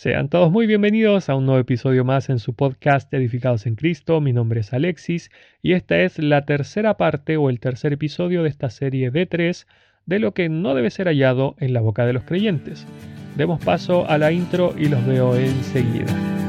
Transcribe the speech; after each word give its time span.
Sean 0.00 0.30
todos 0.30 0.50
muy 0.50 0.66
bienvenidos 0.66 1.28
a 1.28 1.34
un 1.34 1.44
nuevo 1.44 1.60
episodio 1.60 2.06
más 2.06 2.30
en 2.30 2.38
su 2.38 2.54
podcast 2.54 3.12
Edificados 3.12 3.66
en 3.66 3.74
Cristo. 3.74 4.22
Mi 4.22 4.32
nombre 4.32 4.60
es 4.60 4.72
Alexis 4.72 5.30
y 5.60 5.74
esta 5.74 6.00
es 6.00 6.18
la 6.18 6.46
tercera 6.46 6.96
parte 6.96 7.36
o 7.36 7.50
el 7.50 7.60
tercer 7.60 7.92
episodio 7.92 8.42
de 8.42 8.48
esta 8.48 8.70
serie 8.70 9.10
de 9.10 9.26
tres 9.26 9.66
de 10.06 10.18
lo 10.18 10.32
que 10.32 10.48
no 10.48 10.74
debe 10.74 10.88
ser 10.88 11.06
hallado 11.06 11.54
en 11.58 11.74
la 11.74 11.82
boca 11.82 12.06
de 12.06 12.14
los 12.14 12.22
creyentes. 12.22 12.86
Demos 13.36 13.62
paso 13.62 14.08
a 14.08 14.16
la 14.16 14.32
intro 14.32 14.74
y 14.74 14.88
los 14.88 15.04
veo 15.06 15.36
enseguida. 15.36 16.39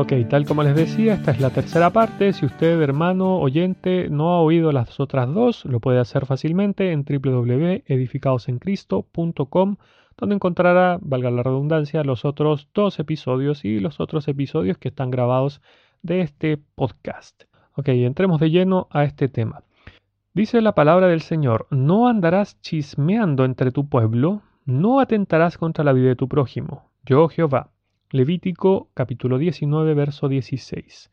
Ok, 0.00 0.12
tal 0.30 0.46
como 0.46 0.62
les 0.62 0.74
decía, 0.74 1.12
esta 1.12 1.32
es 1.32 1.42
la 1.42 1.50
tercera 1.50 1.90
parte. 1.90 2.32
Si 2.32 2.46
usted, 2.46 2.80
hermano 2.80 3.36
oyente, 3.36 4.08
no 4.08 4.30
ha 4.30 4.40
oído 4.40 4.72
las 4.72 4.98
otras 4.98 5.28
dos, 5.28 5.66
lo 5.66 5.78
puede 5.78 6.00
hacer 6.00 6.24
fácilmente 6.24 6.92
en 6.92 7.04
www.edificadosencristo.com, 7.04 9.76
donde 10.16 10.34
encontrará, 10.34 10.98
valga 11.02 11.30
la 11.30 11.42
redundancia, 11.42 12.02
los 12.02 12.24
otros 12.24 12.70
dos 12.72 12.98
episodios 12.98 13.66
y 13.66 13.78
los 13.78 14.00
otros 14.00 14.26
episodios 14.26 14.78
que 14.78 14.88
están 14.88 15.10
grabados 15.10 15.60
de 16.00 16.22
este 16.22 16.56
podcast. 16.56 17.42
Ok, 17.74 17.88
entremos 17.88 18.40
de 18.40 18.48
lleno 18.48 18.88
a 18.90 19.04
este 19.04 19.28
tema. 19.28 19.64
Dice 20.32 20.62
la 20.62 20.74
palabra 20.74 21.08
del 21.08 21.20
Señor, 21.20 21.66
no 21.68 22.08
andarás 22.08 22.58
chismeando 22.62 23.44
entre 23.44 23.70
tu 23.70 23.90
pueblo, 23.90 24.40
no 24.64 24.98
atentarás 24.98 25.58
contra 25.58 25.84
la 25.84 25.92
vida 25.92 26.08
de 26.08 26.16
tu 26.16 26.26
prójimo. 26.26 26.90
Yo, 27.04 27.28
Jehová. 27.28 27.68
Levítico 28.12 28.90
capítulo 28.92 29.38
19, 29.38 29.94
verso 29.94 30.28
16. 30.28 31.12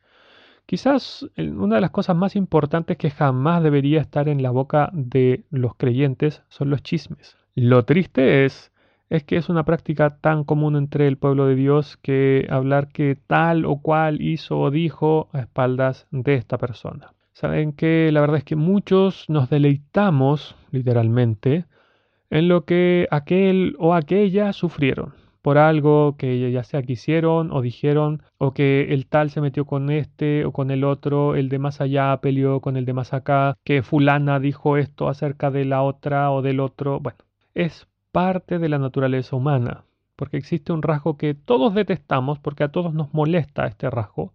Quizás 0.65 1.29
una 1.37 1.75
de 1.75 1.81
las 1.81 1.91
cosas 1.91 2.15
más 2.15 2.35
importantes 2.35 2.97
que 2.97 3.11
jamás 3.11 3.61
debería 3.61 4.01
estar 4.01 4.27
en 4.27 4.41
la 4.41 4.49
boca 4.49 4.89
de 4.93 5.43
los 5.51 5.75
creyentes 5.75 6.41
son 6.49 6.71
los 6.71 6.81
chismes. 6.81 7.37
Lo 7.53 7.85
triste 7.85 8.45
es 8.45 8.71
es 9.09 9.23
que 9.23 9.37
es 9.37 9.47
una 9.47 9.63
práctica 9.63 10.17
tan 10.17 10.43
común 10.43 10.75
entre 10.75 11.07
el 11.07 11.17
pueblo 11.17 11.45
de 11.45 11.55
Dios 11.55 11.97
que 11.97 12.47
hablar 12.49 12.89
que 12.89 13.15
tal 13.27 13.65
o 13.65 13.77
cual 13.77 14.19
hizo 14.19 14.59
o 14.59 14.71
dijo 14.71 15.29
a 15.33 15.41
espaldas 15.41 16.07
de 16.11 16.33
esta 16.33 16.57
persona. 16.57 17.13
Saben 17.31 17.73
que 17.73 18.11
la 18.11 18.21
verdad 18.21 18.37
es 18.37 18.43
que 18.43 18.55
muchos 18.55 19.29
nos 19.29 19.51
deleitamos, 19.51 20.55
literalmente, 20.71 21.65
en 22.31 22.49
lo 22.49 22.65
que 22.65 23.07
aquel 23.11 23.75
o 23.77 23.93
aquella 23.93 24.51
sufrieron 24.51 25.26
por 25.47 25.59
algo 25.59 26.17
que 26.17 26.51
ya 26.51 26.61
sea 26.65 26.81
quisieron 26.81 27.53
o 27.53 27.61
dijeron, 27.61 28.21
o 28.37 28.53
que 28.53 28.93
el 28.93 29.07
tal 29.07 29.29
se 29.29 29.39
metió 29.39 29.63
con 29.63 29.89
este 29.89 30.43
o 30.43 30.51
con 30.51 30.71
el 30.71 30.83
otro, 30.83 31.37
el 31.37 31.47
de 31.47 31.57
más 31.57 31.79
allá 31.79 32.17
peleó 32.17 32.59
con 32.59 32.75
el 32.75 32.83
de 32.83 32.91
más 32.91 33.13
acá, 33.13 33.55
que 33.63 33.81
fulana 33.81 34.41
dijo 34.41 34.75
esto 34.75 35.07
acerca 35.07 35.49
de 35.49 35.63
la 35.63 35.83
otra 35.83 36.31
o 36.31 36.41
del 36.41 36.59
otro. 36.59 36.99
Bueno, 36.99 37.19
es 37.53 37.87
parte 38.11 38.59
de 38.59 38.67
la 38.67 38.77
naturaleza 38.77 39.37
humana, 39.37 39.85
porque 40.17 40.35
existe 40.35 40.73
un 40.73 40.81
rasgo 40.81 41.15
que 41.15 41.33
todos 41.33 41.73
detestamos, 41.73 42.39
porque 42.39 42.65
a 42.65 42.73
todos 42.73 42.93
nos 42.93 43.13
molesta 43.13 43.67
este 43.67 43.89
rasgo, 43.89 44.33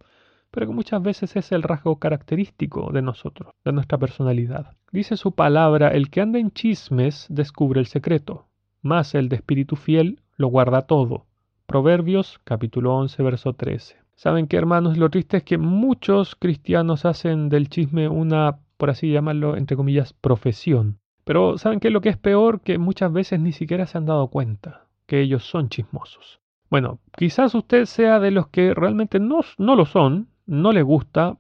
pero 0.51 0.67
que 0.67 0.73
muchas 0.73 1.03
veces 1.03 1.37
es 1.37 1.53
el 1.53 1.63
rasgo 1.63 1.99
característico 1.99 2.91
de 2.91 3.03
nosotros, 3.03 3.53
de 3.67 3.73
nuestra 3.73 3.99
personalidad. 3.99 4.77
Dice 4.93 5.19
su 5.19 5.33
palabra, 5.33 5.89
el 5.89 6.09
que 6.09 6.23
anda 6.23 6.39
en 6.39 6.53
chismes 6.53 7.27
descubre 7.29 7.81
el 7.81 7.87
secreto, 7.87 8.47
más 8.81 9.15
el 9.15 9.29
de 9.29 9.37
espíritu 9.37 9.77
fiel 9.77 10.22
lo 10.37 10.49
guarda 10.49 10.83
todo. 10.83 11.27
Proverbios 11.67 12.41
capítulo 12.45 12.95
11, 12.97 13.23
verso 13.23 13.53
13. 13.55 13.97
Saben 14.15 14.47
que 14.47 14.57
hermanos, 14.57 14.99
lo 14.99 15.11
triste 15.11 15.39
es 15.39 15.43
que 15.43 15.59
muchos 15.59 16.37
cristianos 16.37 17.05
hacen 17.05 17.49
del 17.49 17.69
chisme 17.69 18.09
una, 18.09 18.59
por 18.77 18.91
así 18.91 19.11
llamarlo, 19.11 19.57
entre 19.57 19.77
comillas, 19.77 20.13
profesión. 20.13 20.99
Pero 21.25 21.59
¿saben 21.59 21.81
qué 21.81 21.91
lo 21.91 22.01
que 22.01 22.11
es 22.11 22.17
peor? 22.17 22.61
Que 22.61 22.79
muchas 22.79 23.13
veces 23.13 23.41
ni 23.41 23.53
siquiera 23.53 23.87
se 23.87 23.99
han 23.99 24.07
dado 24.07 24.29
cuenta 24.29 24.87
que 25.07 25.21
ellos 25.21 25.45
son 25.45 25.69
chismosos. 25.69 26.41
Bueno, 26.71 26.99
quizás 27.17 27.55
usted 27.55 27.85
sea 27.85 28.19
de 28.19 28.31
los 28.31 28.49
que 28.49 28.75
realmente 28.75 29.21
no, 29.21 29.41
no 29.59 29.77
lo 29.77 29.87
son, 29.87 30.29
no 30.47 30.73
le 30.73 30.83
gusta 30.83 31.37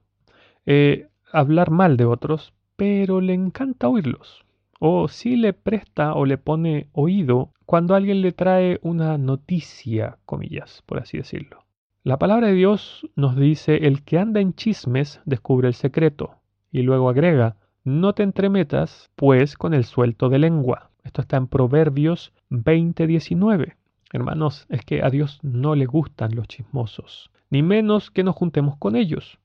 eh, 0.67 1.09
hablar 1.33 1.71
mal 1.71 1.97
de 1.97 2.05
otros, 2.05 2.53
pero 2.77 3.21
le 3.21 3.34
encanta 3.34 3.88
oírlos 3.88 4.44
o 4.84 5.06
si 5.06 5.37
le 5.37 5.53
presta 5.53 6.12
o 6.15 6.26
le 6.26 6.38
pone 6.38 6.88
oído 6.91 7.53
cuando 7.66 7.94
alguien 7.94 8.20
le 8.20 8.32
trae 8.32 8.81
una 8.82 9.16
noticia, 9.16 10.19
comillas, 10.25 10.82
por 10.87 10.98
así 10.98 11.19
decirlo. 11.19 11.62
La 12.03 12.19
palabra 12.19 12.48
de 12.48 12.54
Dios 12.54 13.09
nos 13.15 13.37
dice, 13.37 13.87
el 13.87 14.03
que 14.03 14.19
anda 14.19 14.41
en 14.41 14.54
chismes 14.54 15.20
descubre 15.25 15.69
el 15.69 15.75
secreto, 15.75 16.34
y 16.72 16.82
luego 16.82 17.09
agrega, 17.09 17.54
no 17.84 18.12
te 18.12 18.25
entremetas, 18.25 19.09
pues, 19.15 19.56
con 19.56 19.72
el 19.72 19.84
suelto 19.84 20.28
de 20.28 20.41
lengua. 20.41 20.91
Esto 21.04 21.20
está 21.20 21.37
en 21.37 21.47
Proverbios 21.47 22.32
20:19. 22.50 23.76
Hermanos, 24.12 24.66
es 24.69 24.84
que 24.84 25.04
a 25.04 25.10
Dios 25.10 25.38
no 25.43 25.76
le 25.76 25.87
gustan 25.87 26.34
los 26.34 26.49
chismosos, 26.49 27.31
ni 27.50 27.62
menos 27.62 28.10
que 28.10 28.25
nos 28.25 28.34
juntemos 28.34 28.78
con 28.78 28.97
ellos. 28.97 29.38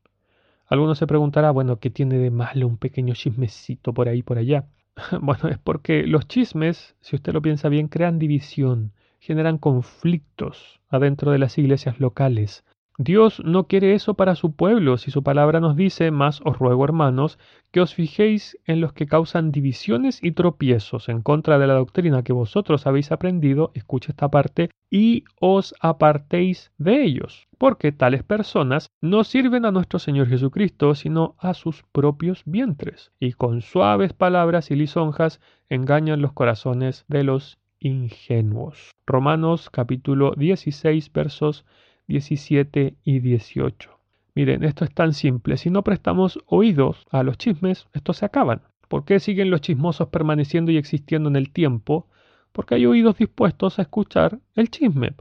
Algunos 0.66 0.98
se 0.98 1.06
preguntará, 1.06 1.52
bueno, 1.52 1.78
¿qué 1.78 1.92
tiene 1.92 2.18
de 2.18 2.32
malo 2.32 2.66
un 2.66 2.78
pequeño 2.78 3.14
chismecito 3.14 3.94
por 3.94 4.10
ahí 4.10 4.24
por 4.24 4.40
allá? 4.40 4.66
Bueno, 5.22 5.50
es 5.50 5.58
porque 5.58 6.04
los 6.04 6.28
chismes, 6.28 6.96
si 7.02 7.16
usted 7.16 7.34
lo 7.34 7.42
piensa 7.42 7.70
bien, 7.70 7.88
crean 7.88 8.20
división, 8.20 8.94
generan 9.20 9.58
conflictos 9.58 10.80
adentro 10.90 11.32
de 11.32 11.40
las 11.40 11.58
iglesias 11.58 12.00
locales, 12.00 12.64
Dios 13.00 13.44
no 13.46 13.68
quiere 13.68 13.94
eso 13.94 14.16
para 14.16 14.34
su 14.34 14.56
pueblo, 14.56 14.98
si 14.98 15.12
su 15.12 15.22
palabra 15.22 15.60
nos 15.60 15.76
dice, 15.76 16.10
más 16.10 16.42
os 16.44 16.58
ruego 16.58 16.84
hermanos, 16.84 17.38
que 17.70 17.80
os 17.80 17.94
fijéis 17.94 18.58
en 18.66 18.82
los 18.82 18.92
que 18.92 19.06
causan 19.06 19.52
divisiones 19.52 20.18
y 20.24 20.32
tropiezos 20.32 21.08
en 21.08 21.22
contra 21.22 21.60
de 21.60 21.68
la 21.68 21.76
doctrina 21.76 22.24
que 22.24 22.34
vosotros 22.34 22.88
habéis 22.88 23.12
aprendido, 23.12 23.70
escucha 23.76 24.14
esta 24.14 24.30
parte, 24.30 24.72
y 24.90 25.26
os 25.40 25.76
apartéis 25.80 26.72
de 26.80 27.04
ellos, 27.04 27.48
porque 27.60 27.92
tales 27.92 28.24
personas 28.24 28.90
no 29.00 29.24
sirven 29.24 29.66
a 29.66 29.72
nuestro 29.72 30.00
Señor 30.00 30.28
Jesucristo, 30.28 30.96
sino 30.96 31.36
a 31.38 31.54
sus 31.54 31.84
propios 31.92 32.42
vientres, 32.48 33.12
y 33.20 33.34
con 33.34 33.62
suaves 33.62 34.14
palabras 34.14 34.72
y 34.72 34.76
lisonjas 34.76 35.40
engañan 35.70 36.24
los 36.24 36.34
corazones 36.34 37.06
de 37.08 37.24
los 37.24 37.60
ingenuos. 37.80 38.96
Romanos 39.06 39.70
capítulo 39.70 40.34
16 40.36 41.14
versos 41.14 41.64
17 42.08 42.96
y 43.04 43.20
18. 43.20 44.00
Miren, 44.36 44.64
esto 44.64 44.86
es 44.86 44.94
tan 44.94 45.14
simple. 45.14 45.58
Si 45.58 45.70
no 45.70 45.84
prestamos 45.84 46.40
oídos 46.46 47.06
a 47.10 47.24
los 47.24 47.38
chismes, 47.38 47.88
estos 47.94 48.18
se 48.18 48.26
acaban. 48.26 48.62
¿Por 48.88 49.04
qué 49.04 49.20
siguen 49.20 49.50
los 49.50 49.62
chismosos 49.62 50.08
permaneciendo 50.10 50.72
y 50.72 50.78
existiendo 50.78 51.28
en 51.30 51.36
el 51.36 51.52
tiempo? 51.52 52.08
Porque 52.52 52.76
hay 52.76 52.86
oídos 52.86 53.18
dispuestos 53.18 53.80
a 53.80 53.82
escuchar 53.82 54.40
el 54.56 54.70
chisme. 54.70 55.16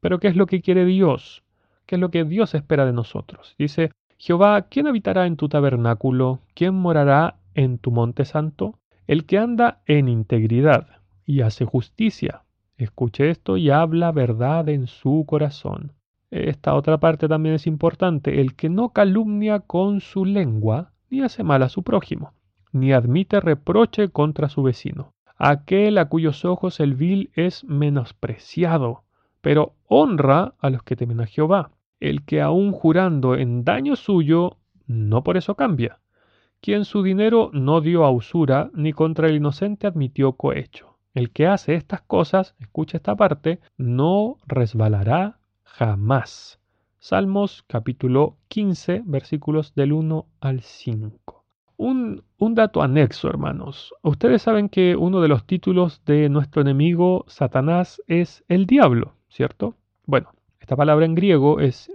Pero 0.00 0.20
¿qué 0.20 0.28
es 0.28 0.36
lo 0.36 0.46
que 0.46 0.60
quiere 0.60 0.84
Dios? 0.84 1.42
¿Qué 1.86 1.96
es 1.96 2.00
lo 2.00 2.10
que 2.10 2.24
Dios 2.24 2.54
espera 2.54 2.86
de 2.86 2.92
nosotros? 2.92 3.54
Dice, 3.58 3.90
Jehová, 4.18 4.62
¿quién 4.68 4.86
habitará 4.86 5.26
en 5.26 5.36
tu 5.36 5.48
tabernáculo? 5.48 6.40
¿Quién 6.54 6.74
morará 6.74 7.38
en 7.54 7.78
tu 7.78 7.90
monte 7.90 8.24
santo? 8.24 8.78
El 9.06 9.26
que 9.26 9.38
anda 9.38 9.82
en 9.86 10.08
integridad 10.08 11.00
y 11.26 11.40
hace 11.40 11.64
justicia. 11.64 12.44
Escuche 12.76 13.30
esto 13.30 13.56
y 13.56 13.70
habla 13.70 14.12
verdad 14.12 14.68
en 14.68 14.86
su 14.86 15.24
corazón. 15.26 15.92
Esta 16.32 16.74
otra 16.74 16.96
parte 16.96 17.28
también 17.28 17.56
es 17.56 17.66
importante, 17.66 18.40
el 18.40 18.56
que 18.56 18.70
no 18.70 18.88
calumnia 18.88 19.60
con 19.60 20.00
su 20.00 20.24
lengua, 20.24 20.92
ni 21.10 21.20
hace 21.20 21.42
mal 21.42 21.62
a 21.62 21.68
su 21.68 21.82
prójimo, 21.82 22.32
ni 22.72 22.94
admite 22.94 23.38
reproche 23.38 24.08
contra 24.08 24.48
su 24.48 24.62
vecino. 24.62 25.12
Aquel 25.36 25.98
a 25.98 26.06
cuyos 26.06 26.46
ojos 26.46 26.80
el 26.80 26.94
vil 26.94 27.30
es 27.34 27.64
menospreciado, 27.64 29.02
pero 29.42 29.74
honra 29.88 30.54
a 30.58 30.70
los 30.70 30.82
que 30.82 30.96
temen 30.96 31.20
a 31.20 31.26
Jehová. 31.26 31.70
El 32.00 32.24
que 32.24 32.40
aun 32.40 32.72
jurando 32.72 33.34
en 33.34 33.62
daño 33.62 33.94
suyo, 33.94 34.56
no 34.86 35.22
por 35.22 35.36
eso 35.36 35.54
cambia. 35.54 35.98
Quien 36.62 36.86
su 36.86 37.02
dinero 37.02 37.50
no 37.52 37.82
dio 37.82 38.06
a 38.06 38.10
usura, 38.10 38.70
ni 38.72 38.94
contra 38.94 39.28
el 39.28 39.36
inocente 39.36 39.86
admitió 39.86 40.32
cohecho. 40.32 40.96
El 41.12 41.30
que 41.30 41.46
hace 41.46 41.74
estas 41.74 42.00
cosas, 42.00 42.54
escucha 42.58 42.96
esta 42.96 43.16
parte, 43.16 43.60
no 43.76 44.38
resbalará 44.46 45.36
jamás. 45.72 46.60
Salmos 46.98 47.64
capítulo 47.66 48.36
15 48.48 49.02
versículos 49.06 49.74
del 49.74 49.94
1 49.94 50.26
al 50.40 50.60
5. 50.60 51.44
Un, 51.78 52.22
dato 52.38 52.82
anexo, 52.82 53.28
hermanos. 53.28 53.94
Ustedes 54.02 54.42
saben 54.42 54.68
que 54.68 54.94
uno 54.94 55.20
de 55.22 55.28
los 55.28 55.46
títulos 55.46 56.02
de 56.04 56.28
nuestro 56.28 56.60
enemigo, 56.60 57.24
Satanás, 57.26 58.02
es 58.06 58.44
el 58.48 58.66
diablo, 58.66 59.14
¿cierto? 59.30 59.74
Bueno, 60.04 60.32
esta 60.60 60.76
palabra 60.76 61.06
en 61.06 61.14
griego 61.14 61.58
es 61.58 61.90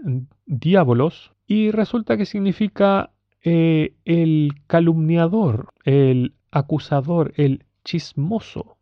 diabolos 0.45 1.31
y 1.45 1.69
resulta 1.69 2.17
que 2.17 2.25
significa 2.25 3.11
eh, 3.43 3.93
el 4.05 4.53
calumniador, 4.65 5.69
el 5.85 6.33
acusador, 6.51 7.31
el 7.37 7.63
chismoso. 7.85 8.77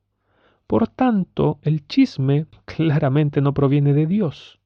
Por 0.65 0.87
tanto, 0.87 1.59
el 1.61 1.85
chisme 1.85 2.47
claramente 2.65 3.41
no 3.41 3.53
proviene 3.53 3.93
de 3.93 4.07
Dios 4.07 4.59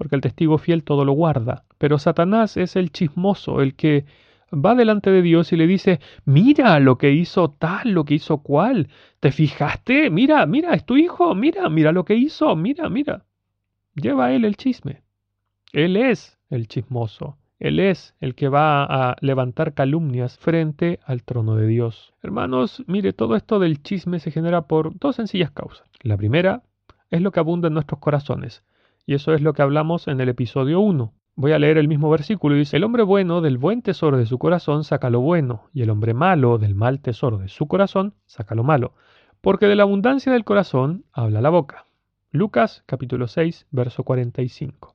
porque 0.00 0.16
el 0.16 0.22
testigo 0.22 0.56
fiel 0.56 0.82
todo 0.82 1.04
lo 1.04 1.12
guarda. 1.12 1.64
Pero 1.76 1.98
Satanás 1.98 2.56
es 2.56 2.74
el 2.74 2.90
chismoso, 2.90 3.60
el 3.60 3.74
que 3.74 4.06
va 4.50 4.74
delante 4.74 5.10
de 5.10 5.20
Dios 5.20 5.52
y 5.52 5.58
le 5.58 5.66
dice, 5.66 6.00
mira 6.24 6.80
lo 6.80 6.96
que 6.96 7.12
hizo 7.12 7.50
tal, 7.50 7.90
lo 7.90 8.06
que 8.06 8.14
hizo 8.14 8.38
cual, 8.38 8.88
¿te 9.20 9.30
fijaste? 9.30 10.08
Mira, 10.08 10.46
mira, 10.46 10.72
es 10.72 10.86
tu 10.86 10.96
hijo, 10.96 11.34
mira, 11.34 11.68
mira 11.68 11.92
lo 11.92 12.06
que 12.06 12.14
hizo, 12.14 12.56
mira, 12.56 12.88
mira. 12.88 13.26
Lleva 13.94 14.32
él 14.32 14.46
el 14.46 14.56
chisme. 14.56 15.02
Él 15.70 15.98
es 15.98 16.38
el 16.48 16.66
chismoso. 16.66 17.36
Él 17.58 17.78
es 17.78 18.14
el 18.20 18.34
que 18.34 18.48
va 18.48 18.84
a 18.84 19.16
levantar 19.20 19.74
calumnias 19.74 20.38
frente 20.38 20.98
al 21.04 21.24
trono 21.24 21.56
de 21.56 21.66
Dios. 21.66 22.14
Hermanos, 22.22 22.82
mire, 22.86 23.12
todo 23.12 23.36
esto 23.36 23.58
del 23.58 23.82
chisme 23.82 24.18
se 24.18 24.30
genera 24.30 24.62
por 24.62 24.98
dos 24.98 25.16
sencillas 25.16 25.50
causas. 25.50 25.86
La 26.00 26.16
primera 26.16 26.62
es 27.10 27.20
lo 27.20 27.32
que 27.32 27.40
abunda 27.40 27.68
en 27.68 27.74
nuestros 27.74 28.00
corazones, 28.00 28.64
y 29.06 29.14
eso 29.14 29.34
es 29.34 29.42
lo 29.42 29.52
que 29.52 29.62
hablamos 29.62 30.08
en 30.08 30.20
el 30.20 30.28
episodio 30.28 30.80
1. 30.80 31.12
Voy 31.36 31.52
a 31.52 31.58
leer 31.58 31.78
el 31.78 31.88
mismo 31.88 32.10
versículo 32.10 32.54
y 32.54 32.60
dice, 32.60 32.76
el 32.76 32.84
hombre 32.84 33.02
bueno 33.02 33.40
del 33.40 33.58
buen 33.58 33.82
tesoro 33.82 34.16
de 34.16 34.26
su 34.26 34.38
corazón 34.38 34.84
saca 34.84 35.10
lo 35.10 35.20
bueno, 35.20 35.68
y 35.72 35.82
el 35.82 35.90
hombre 35.90 36.14
malo 36.14 36.58
del 36.58 36.74
mal 36.74 37.00
tesoro 37.00 37.38
de 37.38 37.48
su 37.48 37.66
corazón 37.66 38.14
saca 38.26 38.54
lo 38.54 38.64
malo, 38.64 38.94
porque 39.40 39.66
de 39.66 39.76
la 39.76 39.84
abundancia 39.84 40.32
del 40.32 40.44
corazón 40.44 41.04
habla 41.12 41.40
la 41.40 41.50
boca. 41.50 41.86
Lucas 42.30 42.84
capítulo 42.86 43.26
6, 43.26 43.66
verso 43.70 44.04
45. 44.04 44.94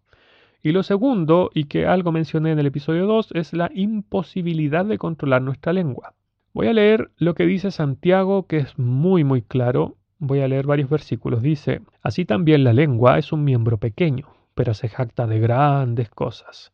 Y 0.62 0.72
lo 0.72 0.84
segundo, 0.84 1.52
y 1.54 1.66
que 1.66 1.86
algo 1.86 2.12
mencioné 2.12 2.52
en 2.52 2.60
el 2.60 2.66
episodio 2.66 3.06
2, 3.07 3.34
es 3.34 3.54
la 3.54 3.69
imposibilidad 3.74 4.86
de 4.86 4.98
controlar 4.98 5.42
nuestra 5.42 5.74
lengua. 5.74 6.16
Voy 6.54 6.68
a 6.68 6.74
leer 6.74 7.12
lo 7.18 7.36
que 7.36 7.46
dice 7.46 7.69
Santiago, 7.69 8.48
que 8.48 8.57
es 8.57 8.80
muy 8.80 9.24
muy 9.24 9.42
claro. 9.42 9.98
Voy 10.27 10.42
a 10.42 10.48
leer 10.48 10.66
varios 10.66 10.89
versículos. 10.89 11.44
Dice, 11.44 11.81
así 12.01 12.25
también 12.25 12.63
la 12.63 12.74
lengua 12.74 13.19
es 13.19 13.31
un 13.31 13.44
miembro 13.44 13.77
pequeño, 13.77 14.27
pero 14.56 14.74
se 14.74 14.89
jacta 14.89 15.27
de 15.27 15.39
grandes 15.39 16.10
cosas. 16.10 16.74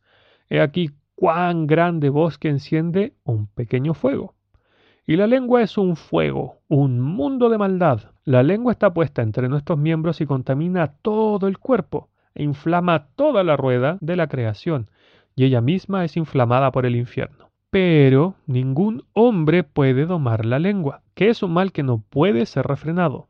He 0.50 0.62
aquí 0.62 0.92
cuán 1.15 1.68
grande 1.68 2.07
bosque 2.07 2.48
enciende 2.48 3.13
un 3.25 3.48
pequeño 3.48 3.94
fuego. 3.94 4.36
Y 5.06 5.18
la 5.18 5.27
lengua 5.27 5.62
es 5.62 5.77
un 5.77 5.98
fuego, 5.98 6.59
un 6.69 7.01
mundo 7.01 7.50
de 7.50 7.57
maldad. 7.57 8.12
La 8.24 8.42
lengua 8.42 8.71
está 8.71 8.94
puesta 8.94 9.21
entre 9.21 9.50
nuestros 9.50 9.77
miembros 9.77 10.21
y 10.21 10.25
contamina 10.25 10.94
todo 11.01 11.50
el 11.50 11.57
cuerpo 11.57 12.07
e 12.33 12.44
inflama 12.44 13.07
toda 13.18 13.44
la 13.44 13.57
rueda 13.57 13.97
de 14.00 14.15
la 14.15 14.27
creación, 14.27 14.89
y 15.36 15.44
ella 15.44 15.59
misma 15.59 16.06
es 16.06 16.15
inflamada 16.15 16.71
por 16.71 16.86
el 16.86 16.95
infierno. 16.95 17.50
Pero 17.69 18.36
ningún 18.47 19.04
hombre 19.12 19.63
puede 19.63 20.06
domar 20.06 20.45
la 20.45 20.59
lengua, 20.59 21.01
que 21.15 21.27
es 21.27 21.44
un 21.44 21.51
mal 21.51 21.74
que 21.74 21.83
no 21.83 22.01
puede 22.09 22.45
ser 22.45 22.65
refrenado, 22.65 23.27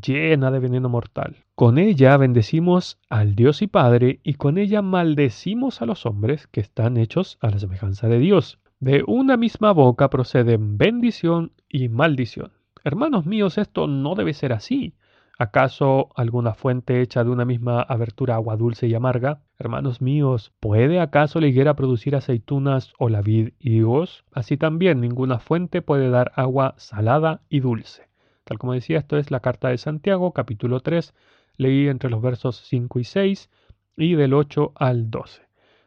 llena 0.00 0.50
de 0.50 0.58
veneno 0.58 0.88
mortal. 0.88 1.36
Con 1.54 1.78
ella 1.78 2.16
bendecimos 2.16 2.98
al 3.08 3.34
Dios 3.34 3.62
y 3.62 3.66
Padre, 3.66 4.20
y 4.22 4.34
con 4.34 4.58
ella 4.58 4.82
maldecimos 4.82 5.82
a 5.82 5.86
los 5.86 6.06
hombres 6.06 6.46
que 6.48 6.60
están 6.60 6.96
hechos 6.96 7.38
a 7.40 7.50
la 7.50 7.58
semejanza 7.58 8.08
de 8.08 8.18
Dios. 8.18 8.58
De 8.80 9.04
una 9.06 9.36
misma 9.36 9.72
boca 9.72 10.10
proceden 10.10 10.76
bendición 10.76 11.52
y 11.68 11.88
maldición. 11.88 12.52
Hermanos 12.82 13.24
míos, 13.24 13.56
esto 13.56 13.86
no 13.86 14.14
debe 14.14 14.34
ser 14.34 14.52
así. 14.52 14.94
¿Acaso 15.38 16.10
alguna 16.14 16.54
fuente 16.54 17.00
hecha 17.00 17.24
de 17.24 17.30
una 17.30 17.44
misma 17.44 17.80
abertura 17.80 18.34
agua 18.34 18.56
dulce 18.56 18.86
y 18.86 18.94
amarga? 18.94 19.40
Hermanos 19.58 20.00
míos, 20.00 20.52
¿puede 20.60 21.00
acaso 21.00 21.40
la 21.40 21.48
higuera 21.48 21.74
producir 21.74 22.14
aceitunas 22.14 22.92
o 22.98 23.08
la 23.08 23.20
vid 23.20 23.52
higos? 23.58 24.24
Así 24.32 24.56
también 24.56 25.00
ninguna 25.00 25.40
fuente 25.40 25.82
puede 25.82 26.08
dar 26.08 26.30
agua 26.36 26.74
salada 26.76 27.40
y 27.48 27.60
dulce. 27.60 28.13
Tal 28.44 28.58
como 28.58 28.74
decía, 28.74 28.98
esto 28.98 29.16
es 29.16 29.30
la 29.30 29.40
carta 29.40 29.68
de 29.68 29.78
Santiago, 29.78 30.32
capítulo 30.32 30.80
3, 30.80 31.14
leí 31.56 31.88
entre 31.88 32.10
los 32.10 32.20
versos 32.20 32.62
5 32.68 32.98
y 32.98 33.04
6 33.04 33.50
y 33.96 34.14
del 34.14 34.34
8 34.34 34.72
al 34.74 35.10
12. 35.10 35.42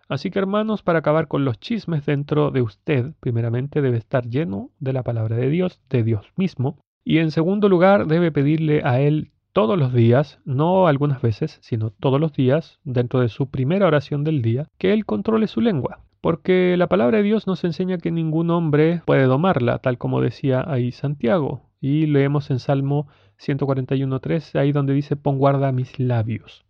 Así 0.09 0.31
que 0.31 0.39
hermanos, 0.39 0.81
para 0.81 0.99
acabar 0.99 1.27
con 1.27 1.45
los 1.45 1.59
chismes 1.59 2.05
dentro 2.05 2.49
de 2.49 2.61
usted, 2.61 3.13
primeramente 3.19 3.81
debe 3.81 3.97
estar 3.97 4.27
lleno 4.27 4.71
de 4.79 4.93
la 4.93 5.03
palabra 5.03 5.35
de 5.35 5.49
Dios, 5.49 5.81
de 5.89 6.03
Dios 6.03 6.25
mismo, 6.35 6.79
y 7.03 7.19
en 7.19 7.31
segundo 7.31 7.69
lugar 7.69 8.07
debe 8.07 8.31
pedirle 8.31 8.81
a 8.83 9.01
Él 9.01 9.31
todos 9.53 9.77
los 9.77 9.93
días, 9.93 10.39
no 10.45 10.87
algunas 10.87 11.21
veces, 11.21 11.59
sino 11.61 11.91
todos 11.91 12.19
los 12.19 12.33
días, 12.33 12.79
dentro 12.83 13.19
de 13.19 13.29
su 13.29 13.49
primera 13.49 13.87
oración 13.87 14.23
del 14.23 14.41
día, 14.41 14.67
que 14.77 14.93
Él 14.93 15.05
controle 15.05 15.47
su 15.47 15.61
lengua. 15.61 15.99
Porque 16.21 16.75
la 16.77 16.87
palabra 16.87 17.17
de 17.17 17.23
Dios 17.23 17.45
nos 17.47 17.63
enseña 17.63 17.97
que 17.97 18.11
ningún 18.11 18.49
hombre 18.49 19.01
puede 19.05 19.23
domarla, 19.23 19.79
tal 19.79 19.97
como 19.97 20.21
decía 20.21 20.63
ahí 20.67 20.91
Santiago. 20.91 21.66
Y 21.87 22.05
leemos 22.05 22.51
en 22.51 22.59
Salmo 22.59 23.07
141.3, 23.39 24.59
ahí 24.59 24.73
donde 24.73 24.93
dice, 24.93 25.15
pon 25.15 25.37
guarda 25.37 25.71
mis 25.71 25.97
labios. 25.97 26.65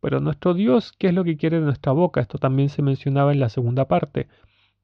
Pero 0.00 0.18
nuestro 0.18 0.54
Dios, 0.54 0.90
¿qué 0.90 1.06
es 1.06 1.14
lo 1.14 1.22
que 1.22 1.36
quiere 1.36 1.60
de 1.60 1.66
nuestra 1.66 1.92
boca? 1.92 2.20
Esto 2.20 2.38
también 2.38 2.68
se 2.68 2.82
mencionaba 2.82 3.32
en 3.32 3.38
la 3.38 3.48
segunda 3.48 3.86
parte. 3.86 4.26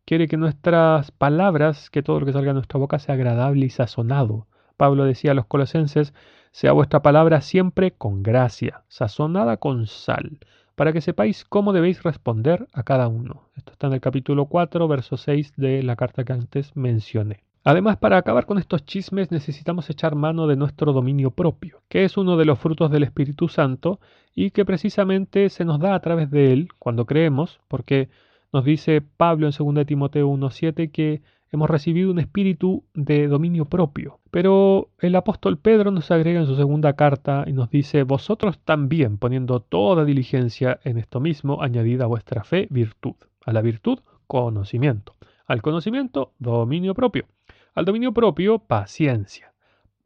Quiere 0.04 0.28
que 0.28 0.36
nuestras 0.36 1.10
palabras, 1.10 1.90
que 1.90 2.04
todo 2.04 2.20
lo 2.20 2.26
que 2.26 2.32
salga 2.32 2.50
de 2.50 2.60
nuestra 2.60 2.78
boca 2.78 3.00
sea 3.00 3.16
agradable 3.16 3.66
y 3.66 3.70
sazonado. 3.70 4.46
Pablo 4.76 5.04
decía 5.04 5.32
a 5.32 5.34
los 5.34 5.46
colosenses, 5.46 6.14
sea 6.52 6.70
vuestra 6.70 7.02
palabra 7.02 7.40
siempre 7.40 7.90
con 7.90 8.22
gracia, 8.22 8.84
sazonada 8.86 9.56
con 9.56 9.88
sal, 9.88 10.38
para 10.76 10.92
que 10.92 11.00
sepáis 11.00 11.44
cómo 11.44 11.72
debéis 11.72 12.04
responder 12.04 12.68
a 12.72 12.84
cada 12.84 13.08
uno. 13.08 13.48
Esto 13.56 13.72
está 13.72 13.88
en 13.88 13.94
el 13.94 14.00
capítulo 14.00 14.46
4, 14.46 14.86
verso 14.86 15.16
6 15.16 15.54
de 15.56 15.82
la 15.82 15.96
carta 15.96 16.22
que 16.22 16.34
antes 16.34 16.76
mencioné. 16.76 17.42
Además, 17.64 17.96
para 17.96 18.16
acabar 18.16 18.44
con 18.44 18.58
estos 18.58 18.84
chismes 18.84 19.30
necesitamos 19.30 19.88
echar 19.88 20.16
mano 20.16 20.48
de 20.48 20.56
nuestro 20.56 20.92
dominio 20.92 21.30
propio, 21.30 21.82
que 21.88 22.04
es 22.04 22.16
uno 22.16 22.36
de 22.36 22.44
los 22.44 22.58
frutos 22.58 22.90
del 22.90 23.04
Espíritu 23.04 23.48
Santo 23.48 24.00
y 24.34 24.50
que 24.50 24.64
precisamente 24.64 25.48
se 25.48 25.64
nos 25.64 25.78
da 25.78 25.94
a 25.94 26.00
través 26.00 26.28
de 26.30 26.52
él 26.52 26.68
cuando 26.80 27.06
creemos, 27.06 27.60
porque 27.68 28.08
nos 28.52 28.64
dice 28.64 29.00
Pablo 29.00 29.46
en 29.46 29.74
2 29.74 29.86
Timoteo 29.86 30.28
1.7 30.28 30.90
que 30.90 31.22
hemos 31.52 31.70
recibido 31.70 32.10
un 32.10 32.18
espíritu 32.18 32.82
de 32.94 33.28
dominio 33.28 33.66
propio. 33.66 34.18
Pero 34.32 34.88
el 34.98 35.14
apóstol 35.14 35.58
Pedro 35.58 35.92
nos 35.92 36.10
agrega 36.10 36.40
en 36.40 36.46
su 36.46 36.56
segunda 36.56 36.94
carta 36.94 37.44
y 37.46 37.52
nos 37.52 37.70
dice, 37.70 38.02
vosotros 38.02 38.58
también, 38.58 39.18
poniendo 39.18 39.60
toda 39.60 40.04
diligencia 40.04 40.80
en 40.82 40.98
esto 40.98 41.20
mismo, 41.20 41.62
añadida 41.62 42.04
a 42.04 42.08
vuestra 42.08 42.42
fe 42.42 42.66
virtud, 42.70 43.14
a 43.44 43.52
la 43.52 43.60
virtud 43.60 44.00
conocimiento, 44.26 45.14
al 45.46 45.62
conocimiento 45.62 46.32
dominio 46.38 46.94
propio, 46.94 47.26
al 47.74 47.84
dominio 47.84 48.12
propio 48.12 48.58
paciencia, 48.58 49.52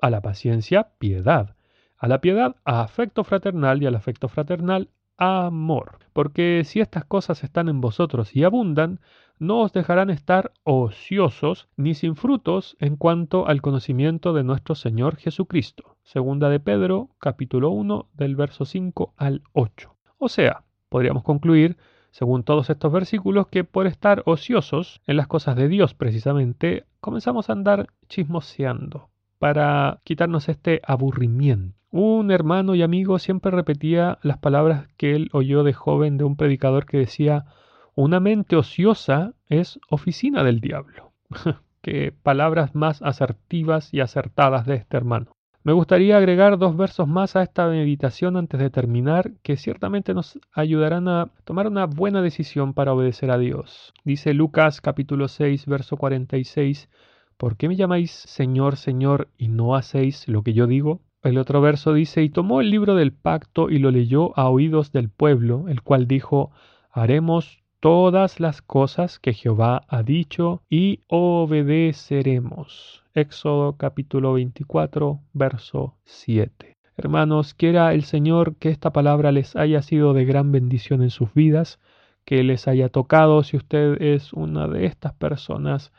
a 0.01 0.11
la 0.11 0.21
paciencia 0.21 0.91
piedad, 0.99 1.57
a 1.99 2.09
la 2.09 2.21
piedad 2.21 2.57
afecto 2.65 3.25
fraternal 3.25 3.83
y 3.83 3.87
al 3.87 3.95
afecto 3.95 4.29
fraternal 4.29 4.91
amor. 5.17 5.99
Porque 6.13 6.63
si 6.65 6.81
estas 6.81 7.05
cosas 7.05 7.43
están 7.43 7.69
en 7.69 7.81
vosotros 7.81 8.35
y 8.37 8.45
abundan, 8.45 9.01
no 9.39 9.61
os 9.61 9.73
dejarán 9.73 10.11
estar 10.11 10.53
ociosos 10.63 11.69
ni 11.77 11.95
sin 11.95 12.17
frutos 12.17 12.77
en 12.81 12.97
cuanto 12.97 13.47
al 13.47 13.61
conocimiento 13.61 14.33
de 14.33 14.45
nuestro 14.45 14.75
Señor 14.75 15.17
Jesucristo. 15.17 15.97
Segunda 16.05 16.49
de 16.49 16.61
Pedro, 16.61 17.11
capítulo 17.19 17.71
1, 17.71 18.09
del 18.15 18.37
verso 18.37 18.65
5 18.65 19.15
al 19.17 19.43
8. 19.53 19.95
O 20.19 20.29
sea, 20.29 20.63
podríamos 20.89 21.23
concluir, 21.23 21.77
según 22.11 22.43
todos 22.43 22.71
estos 22.71 22.93
versículos, 22.93 23.49
que 23.49 23.65
por 23.65 23.87
estar 23.87 24.23
ociosos 24.27 25.01
en 25.07 25.17
las 25.17 25.27
cosas 25.27 25.57
de 25.57 25.69
Dios 25.69 25.95
precisamente, 25.95 26.85
comenzamos 27.01 27.49
a 27.49 27.53
andar 27.53 27.89
chismoseando 28.09 29.09
para 29.39 30.01
quitarnos 30.05 30.49
este 30.49 30.81
aburrimiento. 30.85 31.77
Un 31.91 32.31
hermano 32.31 32.75
y 32.75 32.83
amigo 32.83 33.19
siempre 33.19 33.51
repetía 33.51 34.19
las 34.23 34.39
palabras 34.39 34.89
que 34.97 35.15
él 35.15 35.31
oyó 35.33 35.63
de 35.63 35.73
joven 35.73 36.19
de 36.19 36.25
un 36.25 36.37
predicador 36.37 36.85
que 36.85 36.99
decía 36.99 37.47
una 37.95 38.21
mente 38.21 38.57
ociosa 38.57 39.33
es 39.49 39.79
oficina 39.89 40.45
del 40.45 40.61
diablo. 40.61 41.13
Qué 41.81 42.13
palabras 42.23 42.75
más 42.75 43.01
asertivas 43.03 43.95
y 43.95 44.01
acertadas 44.01 44.67
de 44.67 44.75
este 44.75 44.97
hermano. 44.97 45.36
Me 45.67 45.73
gustaría 45.73 46.17
agregar 46.17 46.59
dos 46.59 46.77
versos 46.77 47.09
más 47.09 47.35
a 47.35 47.43
esta 47.43 47.67
meditación 47.67 48.37
antes 48.37 48.61
de 48.61 48.71
terminar, 48.71 49.33
que 49.43 49.57
ciertamente 49.57 50.15
nos 50.15 50.39
ayudarán 50.53 51.09
a 51.09 51.33
tomar 51.43 51.67
una 51.67 51.87
buena 51.87 52.23
decisión 52.23 52.73
para 52.73 52.93
obedecer 52.93 53.33
a 53.33 53.39
Dios. 53.39 53.93
Dice 54.05 54.33
Lucas 54.33 54.81
capítulo 54.81 55.27
6, 55.27 55.67
verso 55.67 55.97
46, 55.97 56.89
¿Por 57.37 57.57
qué 57.57 57.67
me 57.67 57.75
llamáis 57.75 58.13
Señor, 58.13 58.77
Señor, 58.77 59.27
y 59.39 59.49
no 59.49 59.75
hacéis 59.75 60.29
lo 60.29 60.45
que 60.45 60.53
yo 60.53 60.69
digo? 60.69 61.01
El 61.25 61.37
otro 61.37 61.61
verso 61.61 61.93
dice, 61.95 62.23
y 62.23 62.29
tomó 62.31 62.61
el 62.61 62.71
libro 62.71 62.95
del 62.95 63.11
pacto 63.11 63.69
y 63.69 63.81
lo 63.81 63.91
leyó 63.91 64.39
a 64.39 64.49
oídos 64.49 64.93
del 64.93 65.09
pueblo, 65.09 65.65
el 65.67 65.83
cual 65.83 66.07
dijo, 66.07 66.53
haremos 66.93 67.59
todas 67.81 68.39
las 68.39 68.63
cosas 68.63 69.19
que 69.19 69.33
Jehová 69.33 69.83
ha 69.89 70.05
dicho 70.05 70.63
y 70.71 71.01
obedeceremos. 71.09 73.03
Éxodo 73.17 73.79
capítulo 73.79 74.35
24, 74.35 75.23
verso 75.33 75.97
7. 76.05 76.77
Hermanos, 76.99 77.55
quiera 77.55 77.95
el 77.95 78.05
Señor 78.05 78.57
que 78.57 78.69
esta 78.69 78.93
palabra 78.93 79.33
les 79.33 79.57
haya 79.57 79.81
sido 79.81 80.13
de 80.13 80.27
gran 80.27 80.53
bendición 80.53 81.03
en 81.03 81.09
sus 81.09 81.33
vidas, 81.33 81.81
que 82.27 82.45
les 82.45 82.69
haya 82.69 82.91
tocado 82.91 83.43
si 83.43 83.57
usted 83.57 84.03
es 84.03 84.35
una 84.35 84.69
de 84.69 84.85
estas 84.85 85.15
personas. 85.15 85.95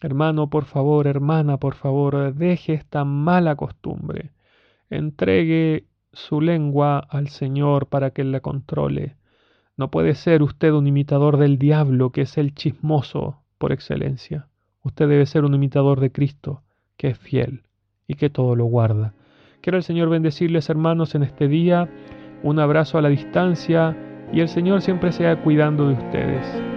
Hermano, 0.00 0.50
por 0.50 0.64
favor, 0.64 1.06
hermana, 1.06 1.56
por 1.58 1.76
favor, 1.76 2.34
deje 2.34 2.72
esta 2.74 3.04
mala 3.04 3.54
costumbre. 3.54 4.32
Entregue 4.90 5.86
su 6.12 6.40
lengua 6.40 6.98
al 6.98 7.28
Señor 7.28 7.86
para 7.86 8.10
que 8.10 8.24
la 8.24 8.40
controle 8.40 9.14
No 9.76 9.92
puede 9.92 10.16
ser 10.16 10.42
usted 10.42 10.72
un 10.72 10.88
imitador 10.88 11.36
del 11.36 11.58
diablo, 11.58 12.10
que 12.10 12.22
es 12.22 12.36
el 12.36 12.56
chismoso 12.56 13.44
por 13.56 13.70
excelencia. 13.70 14.48
Usted 14.86 15.08
debe 15.08 15.26
ser 15.26 15.44
un 15.44 15.52
imitador 15.52 15.98
de 15.98 16.12
Cristo, 16.12 16.62
que 16.96 17.08
es 17.08 17.18
fiel 17.18 17.64
y 18.06 18.14
que 18.14 18.30
todo 18.30 18.54
lo 18.54 18.66
guarda. 18.66 19.14
Quiero 19.60 19.78
el 19.78 19.82
Señor 19.82 20.08
bendecirles 20.08 20.70
hermanos 20.70 21.16
en 21.16 21.24
este 21.24 21.48
día. 21.48 21.88
Un 22.44 22.60
abrazo 22.60 22.96
a 22.96 23.02
la 23.02 23.08
distancia 23.08 23.96
y 24.32 24.38
el 24.38 24.48
Señor 24.48 24.82
siempre 24.82 25.10
sea 25.10 25.42
cuidando 25.42 25.88
de 25.88 25.94
ustedes. 25.94 26.75